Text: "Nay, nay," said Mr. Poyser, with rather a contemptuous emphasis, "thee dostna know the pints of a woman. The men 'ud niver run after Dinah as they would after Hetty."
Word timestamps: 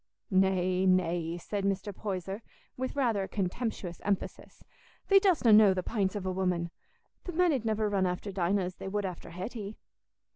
"Nay, 0.31 0.87
nay," 0.87 1.37
said 1.37 1.63
Mr. 1.63 1.95
Poyser, 1.95 2.41
with 2.75 2.95
rather 2.95 3.21
a 3.21 3.27
contemptuous 3.27 4.01
emphasis, 4.03 4.63
"thee 5.09 5.19
dostna 5.19 5.53
know 5.53 5.75
the 5.75 5.83
pints 5.83 6.15
of 6.15 6.25
a 6.25 6.31
woman. 6.31 6.71
The 7.25 7.33
men 7.33 7.53
'ud 7.53 7.65
niver 7.65 7.87
run 7.87 8.07
after 8.07 8.31
Dinah 8.31 8.63
as 8.63 8.75
they 8.77 8.87
would 8.87 9.05
after 9.05 9.29
Hetty." 9.29 9.77